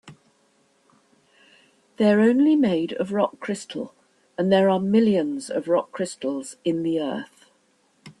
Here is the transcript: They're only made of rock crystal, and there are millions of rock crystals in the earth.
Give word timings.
They're 1.97 2.21
only 2.21 2.55
made 2.55 2.93
of 2.93 3.11
rock 3.13 3.39
crystal, 3.39 3.93
and 4.35 4.51
there 4.51 4.67
are 4.67 4.79
millions 4.79 5.51
of 5.51 5.67
rock 5.67 5.91
crystals 5.91 6.55
in 6.65 6.81
the 6.81 6.99
earth. 6.99 7.51